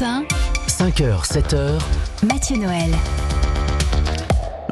Europe 0.00 0.02
1, 0.02 0.26
5h, 0.66 1.24
7h, 1.26 1.80
Mathieu 2.26 2.56
Noël. 2.56 2.90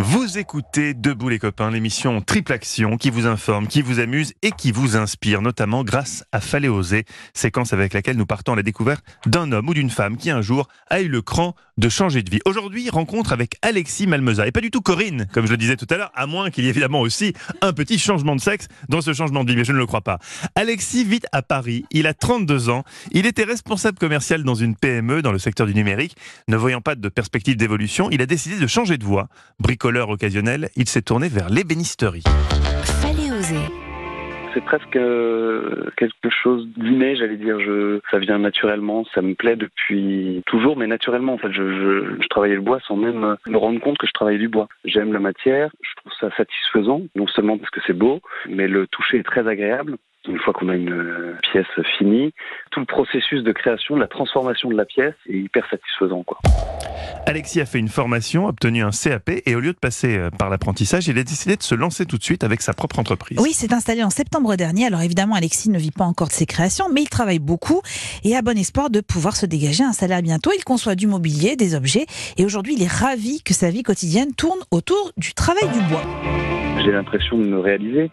Vous 0.00 0.38
écoutez 0.38 0.94
Debout 0.94 1.28
les 1.28 1.40
copains, 1.40 1.72
l'émission 1.72 2.20
Triple 2.20 2.52
Action 2.52 2.96
qui 2.96 3.10
vous 3.10 3.26
informe, 3.26 3.66
qui 3.66 3.82
vous 3.82 3.98
amuse 3.98 4.32
et 4.42 4.52
qui 4.52 4.70
vous 4.70 4.96
inspire, 4.96 5.42
notamment 5.42 5.82
grâce 5.82 6.22
à 6.30 6.40
Fallait 6.40 6.68
oser, 6.68 7.04
séquence 7.34 7.72
avec 7.72 7.92
laquelle 7.94 8.16
nous 8.16 8.24
partons 8.24 8.52
à 8.52 8.56
la 8.56 8.62
découverte 8.62 9.04
d'un 9.26 9.50
homme 9.50 9.68
ou 9.68 9.74
d'une 9.74 9.90
femme 9.90 10.16
qui 10.16 10.30
un 10.30 10.40
jour 10.40 10.68
a 10.88 11.00
eu 11.00 11.08
le 11.08 11.20
cran 11.20 11.56
de 11.78 11.88
changer 11.88 12.22
de 12.22 12.30
vie. 12.30 12.40
Aujourd'hui, 12.44 12.90
rencontre 12.90 13.32
avec 13.32 13.56
Alexis 13.62 14.06
Malmeza 14.06 14.46
et 14.46 14.52
pas 14.52 14.60
du 14.60 14.70
tout 14.70 14.80
Corinne, 14.80 15.26
comme 15.32 15.46
je 15.46 15.52
le 15.52 15.56
disais 15.56 15.76
tout 15.76 15.86
à 15.90 15.96
l'heure, 15.96 16.12
à 16.14 16.26
moins 16.26 16.50
qu'il 16.50 16.64
y 16.64 16.66
ait 16.68 16.70
évidemment 16.70 17.00
aussi 17.00 17.32
un 17.60 17.72
petit 17.72 17.98
changement 17.98 18.36
de 18.36 18.40
sexe 18.40 18.68
dans 18.88 19.00
ce 19.00 19.12
changement 19.12 19.42
de 19.42 19.50
vie, 19.50 19.56
mais 19.56 19.64
je 19.64 19.72
ne 19.72 19.78
le 19.78 19.86
crois 19.86 20.02
pas. 20.02 20.18
Alexis 20.54 21.04
vit 21.04 21.22
à 21.32 21.42
Paris, 21.42 21.84
il 21.90 22.06
a 22.06 22.14
32 22.14 22.68
ans, 22.68 22.84
il 23.12 23.26
était 23.26 23.44
responsable 23.44 23.98
commercial 23.98 24.42
dans 24.44 24.56
une 24.56 24.76
PME 24.76 25.22
dans 25.22 25.32
le 25.32 25.38
secteur 25.38 25.66
du 25.66 25.74
numérique. 25.74 26.16
Ne 26.46 26.56
voyant 26.56 26.80
pas 26.80 26.94
de 26.94 27.08
perspective 27.08 27.56
d'évolution, 27.56 28.10
il 28.10 28.22
a 28.22 28.26
décidé 28.26 28.58
de 28.58 28.66
changer 28.66 28.96
de 28.96 29.04
voie. 29.04 29.28
Bricoleur 29.88 30.10
occasionnel, 30.10 30.68
il 30.76 30.86
s'est 30.86 31.00
tourné 31.00 31.28
vers 31.28 31.48
l'ébénisterie. 31.48 32.22
Fallait 33.00 33.32
oser. 33.32 33.56
C'est 34.52 34.62
presque 34.62 34.96
euh, 34.96 35.86
quelque 35.96 36.28
chose 36.28 36.68
d'inné, 36.76 37.16
j'allais 37.16 37.38
dire. 37.38 37.58
Je, 37.58 37.98
ça 38.10 38.18
vient 38.18 38.38
naturellement, 38.38 39.06
ça 39.14 39.22
me 39.22 39.32
plaît 39.32 39.56
depuis 39.56 40.42
toujours, 40.44 40.76
mais 40.76 40.86
naturellement. 40.86 41.32
En 41.32 41.38
fait, 41.38 41.50
je, 41.52 41.62
je, 41.62 42.22
je 42.22 42.28
travaillais 42.28 42.56
le 42.56 42.60
bois 42.60 42.80
sans 42.86 42.96
même 42.96 43.36
me 43.46 43.56
rendre 43.56 43.80
compte 43.80 43.96
que 43.96 44.06
je 44.06 44.12
travaillais 44.12 44.38
du 44.38 44.48
bois. 44.48 44.68
J'aime 44.84 45.14
la 45.14 45.20
matière, 45.20 45.70
je 45.80 45.88
trouve 45.96 46.12
ça 46.20 46.36
satisfaisant, 46.36 47.00
non 47.14 47.26
seulement 47.26 47.56
parce 47.56 47.70
que 47.70 47.80
c'est 47.86 47.96
beau, 47.96 48.20
mais 48.46 48.68
le 48.68 48.86
toucher 48.88 49.16
est 49.16 49.22
très 49.22 49.48
agréable. 49.48 49.96
Une 50.28 50.38
fois 50.38 50.52
qu'on 50.52 50.68
a 50.68 50.76
une 50.76 50.92
euh, 50.92 51.38
pièce 51.50 51.66
finie, 51.96 52.34
tout 52.70 52.80
le 52.80 52.86
processus 52.86 53.42
de 53.42 53.52
création, 53.52 53.96
de 53.96 54.00
la 54.00 54.08
transformation 54.08 54.68
de 54.68 54.76
la 54.76 54.84
pièce 54.84 55.14
est 55.28 55.38
hyper 55.38 55.64
satisfaisant. 55.70 56.22
Quoi. 56.22 56.38
Alexis 57.26 57.60
a 57.60 57.66
fait 57.66 57.78
une 57.78 57.88
formation, 57.88 58.46
obtenu 58.46 58.82
un 58.82 58.90
CAP 58.90 59.30
et 59.46 59.54
au 59.54 59.60
lieu 59.60 59.72
de 59.72 59.78
passer 59.78 60.18
euh, 60.18 60.30
par 60.30 60.50
l'apprentissage, 60.50 61.08
il 61.08 61.18
a 61.18 61.22
décidé 61.22 61.56
de 61.56 61.62
se 61.62 61.74
lancer 61.74 62.04
tout 62.04 62.18
de 62.18 62.22
suite 62.22 62.44
avec 62.44 62.60
sa 62.60 62.74
propre 62.74 62.98
entreprise. 62.98 63.38
Oui, 63.40 63.52
c'est 63.52 63.72
installé 63.72 64.04
en 64.04 64.10
septembre 64.10 64.54
dernier. 64.56 64.86
Alors 64.86 65.00
évidemment, 65.00 65.34
Alexis 65.34 65.70
ne 65.70 65.78
vit 65.78 65.90
pas 65.90 66.04
encore 66.04 66.28
de 66.28 66.32
ses 66.32 66.46
créations, 66.46 66.86
mais 66.92 67.02
il 67.02 67.08
travaille 67.08 67.38
beaucoup 67.38 67.80
et 68.24 68.36
a 68.36 68.42
bon 68.42 68.56
espoir 68.58 68.90
de 68.90 69.00
pouvoir 69.00 69.34
se 69.36 69.46
dégager 69.46 69.84
un 69.84 69.92
salaire 69.92 70.20
bientôt. 70.20 70.50
Il 70.56 70.64
conçoit 70.64 70.94
du 70.94 71.06
mobilier, 71.06 71.56
des 71.56 71.74
objets 71.74 72.04
et 72.36 72.44
aujourd'hui, 72.44 72.74
il 72.76 72.82
est 72.82 72.92
ravi 72.92 73.42
que 73.42 73.54
sa 73.54 73.70
vie 73.70 73.82
quotidienne 73.82 74.34
tourne 74.34 74.60
autour 74.70 75.12
du 75.16 75.32
travail 75.32 75.68
du 75.72 75.80
bois. 75.88 76.02
J'ai 76.84 76.92
l'impression 76.92 77.38
de 77.38 77.44
me 77.44 77.58
réaliser. 77.58 78.10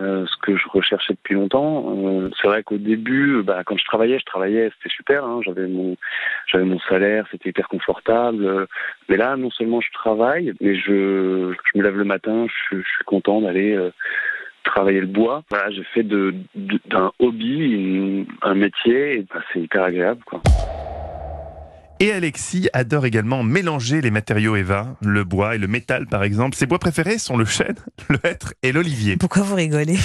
Euh, 0.00 0.26
ce 0.26 0.36
que 0.36 0.56
je 0.56 0.68
recherchais 0.68 1.14
depuis 1.14 1.34
longtemps. 1.34 1.92
Euh, 1.96 2.30
c'est 2.40 2.46
vrai 2.46 2.62
qu'au 2.62 2.78
début, 2.78 3.42
bah, 3.42 3.64
quand 3.64 3.76
je 3.76 3.84
travaillais, 3.84 4.20
je 4.20 4.24
travaillais, 4.24 4.70
c'était 4.76 4.94
super. 4.94 5.24
Hein, 5.24 5.40
j'avais 5.44 5.66
mon, 5.66 5.96
j'avais 6.46 6.64
mon 6.64 6.78
salaire, 6.80 7.26
c'était 7.32 7.48
hyper 7.48 7.66
confortable. 7.66 8.44
Euh, 8.44 8.66
mais 9.08 9.16
là, 9.16 9.36
non 9.36 9.50
seulement 9.50 9.80
je 9.80 9.90
travaille, 9.92 10.52
mais 10.60 10.76
je, 10.76 11.52
je 11.52 11.78
me 11.78 11.82
lève 11.82 11.96
le 11.96 12.04
matin, 12.04 12.46
je, 12.46 12.76
je 12.76 12.88
suis 12.88 13.04
content 13.06 13.40
d'aller 13.40 13.74
euh, 13.74 13.90
travailler 14.62 15.00
le 15.00 15.08
bois. 15.08 15.42
Voilà, 15.50 15.70
j'ai 15.70 15.82
fait 15.82 16.04
de, 16.04 16.32
d'un 16.54 17.10
hobby 17.18 18.24
un 18.42 18.54
métier. 18.54 19.18
Et, 19.18 19.22
bah, 19.22 19.42
c'est 19.52 19.60
hyper 19.60 19.82
agréable, 19.82 20.22
quoi. 20.24 20.40
Et 22.00 22.12
Alexis 22.12 22.68
adore 22.72 23.06
également 23.06 23.42
mélanger 23.42 24.00
les 24.00 24.10
matériaux 24.12 24.54
Eva, 24.54 24.94
le 25.02 25.24
bois 25.24 25.56
et 25.56 25.58
le 25.58 25.66
métal 25.66 26.06
par 26.06 26.22
exemple. 26.22 26.56
Ses 26.56 26.66
bois 26.66 26.78
préférés 26.78 27.18
sont 27.18 27.36
le 27.36 27.44
chêne, 27.44 27.74
le 28.08 28.18
hêtre 28.24 28.54
et 28.62 28.70
l'olivier. 28.72 29.16
Pourquoi 29.16 29.42
vous 29.42 29.56
rigolez 29.56 29.96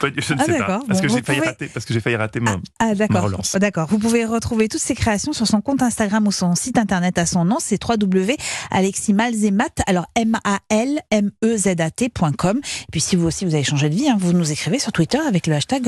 Je 0.00 0.06
ne 0.06 0.12
Ah, 0.18 0.22
sais 0.22 0.34
pas, 0.34 0.58
d'accord. 0.58 0.84
parce 0.88 1.00
Bon, 1.00 1.06
que 1.06 1.10
vous 1.12 1.18
j'ai 1.18 1.22
failli 1.22 1.38
pouvez- 1.40 1.48
rater, 1.50 1.66
parce 1.68 1.84
que 1.84 1.92
j'ai 1.92 2.00
failli 2.00 2.16
rater 2.16 2.40
mon. 2.40 2.60
Ah 2.78 2.86
Ma 2.88 2.94
d'accord, 2.94 3.24
relance. 3.24 3.54
d'accord. 3.56 3.86
Vous 3.88 3.98
pouvez 3.98 4.24
retrouver 4.24 4.68
toutes 4.68 4.80
ses 4.80 4.94
créations 4.94 5.32
sur 5.34 5.46
son 5.46 5.60
compte 5.60 5.82
Instagram 5.82 6.26
ou 6.26 6.32
son 6.32 6.54
site 6.54 6.78
internet 6.78 7.18
à 7.18 7.26
son 7.26 7.44
nom, 7.44 7.58
c'est 7.60 7.78
www.aleximalzemat, 7.82 9.68
alors 9.86 10.06
m 10.16 10.38
a 10.44 10.58
l 10.70 11.00
m 11.10 11.30
e 11.44 11.56
z 11.56 11.68
a 11.80 11.90
t.com. 11.90 12.58
Et 12.58 12.90
puis 12.90 13.00
si 13.00 13.16
vous 13.16 13.26
aussi 13.26 13.44
vous 13.44 13.54
avez 13.54 13.64
changé 13.64 13.88
de 13.90 13.94
vie, 13.94 14.08
hein, 14.08 14.16
vous 14.18 14.32
nous 14.32 14.50
écrivez 14.52 14.78
sur 14.78 14.92
Twitter 14.92 15.18
avec 15.28 15.46
le 15.46 15.54
hashtag 15.54 15.80